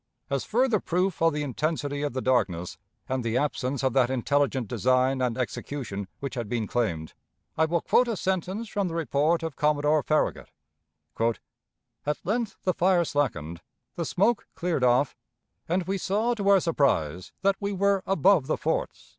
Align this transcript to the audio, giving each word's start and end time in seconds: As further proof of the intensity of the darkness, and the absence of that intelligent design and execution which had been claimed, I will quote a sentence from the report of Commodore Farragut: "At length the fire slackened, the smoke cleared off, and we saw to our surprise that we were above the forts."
As 0.31 0.43
further 0.45 0.79
proof 0.79 1.21
of 1.21 1.31
the 1.31 1.43
intensity 1.43 2.01
of 2.01 2.13
the 2.13 2.23
darkness, 2.23 2.79
and 3.07 3.23
the 3.23 3.37
absence 3.37 3.83
of 3.83 3.93
that 3.93 4.09
intelligent 4.09 4.67
design 4.67 5.21
and 5.21 5.37
execution 5.37 6.07
which 6.19 6.33
had 6.33 6.49
been 6.49 6.65
claimed, 6.65 7.13
I 7.55 7.65
will 7.65 7.81
quote 7.81 8.07
a 8.07 8.17
sentence 8.17 8.67
from 8.67 8.87
the 8.87 8.95
report 8.95 9.43
of 9.43 9.55
Commodore 9.55 10.01
Farragut: 10.01 10.49
"At 12.03 12.17
length 12.23 12.55
the 12.63 12.73
fire 12.73 13.05
slackened, 13.05 13.61
the 13.95 14.03
smoke 14.03 14.47
cleared 14.55 14.83
off, 14.83 15.15
and 15.69 15.83
we 15.83 15.99
saw 15.99 16.33
to 16.33 16.49
our 16.49 16.59
surprise 16.59 17.31
that 17.43 17.57
we 17.59 17.71
were 17.71 18.01
above 18.07 18.47
the 18.47 18.57
forts." 18.57 19.09